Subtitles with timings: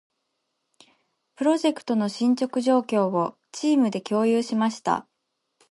[1.35, 5.07] プロジェクトの進捗状況を、チームで共有しました。